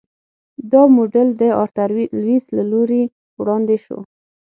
[0.71, 1.89] دا موډل د آرتر
[2.21, 3.03] لویس له لوري
[3.39, 3.99] وړاندې شو.